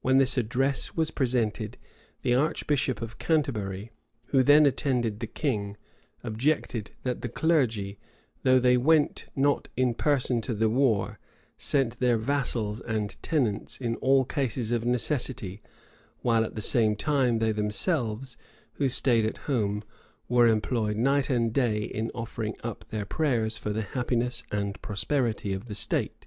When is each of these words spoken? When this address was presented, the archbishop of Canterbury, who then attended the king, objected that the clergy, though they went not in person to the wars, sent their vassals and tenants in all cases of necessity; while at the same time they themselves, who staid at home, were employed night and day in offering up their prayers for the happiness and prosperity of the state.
When 0.00 0.16
this 0.16 0.38
address 0.38 0.94
was 0.96 1.10
presented, 1.10 1.76
the 2.22 2.34
archbishop 2.34 3.02
of 3.02 3.18
Canterbury, 3.18 3.92
who 4.28 4.42
then 4.42 4.64
attended 4.64 5.20
the 5.20 5.26
king, 5.26 5.76
objected 6.24 6.92
that 7.02 7.20
the 7.20 7.28
clergy, 7.28 7.98
though 8.44 8.58
they 8.58 8.78
went 8.78 9.26
not 9.36 9.68
in 9.76 9.92
person 9.92 10.40
to 10.40 10.54
the 10.54 10.70
wars, 10.70 11.16
sent 11.58 12.00
their 12.00 12.16
vassals 12.16 12.80
and 12.80 13.22
tenants 13.22 13.76
in 13.78 13.96
all 13.96 14.24
cases 14.24 14.72
of 14.72 14.86
necessity; 14.86 15.60
while 16.22 16.46
at 16.46 16.54
the 16.54 16.62
same 16.62 16.96
time 16.96 17.36
they 17.36 17.52
themselves, 17.52 18.38
who 18.80 18.88
staid 18.88 19.26
at 19.26 19.36
home, 19.52 19.84
were 20.30 20.48
employed 20.48 20.96
night 20.96 21.28
and 21.28 21.52
day 21.52 21.82
in 21.82 22.10
offering 22.14 22.56
up 22.64 22.86
their 22.88 23.04
prayers 23.04 23.58
for 23.58 23.68
the 23.74 23.82
happiness 23.82 24.44
and 24.50 24.80
prosperity 24.80 25.52
of 25.52 25.66
the 25.66 25.74
state. 25.74 26.24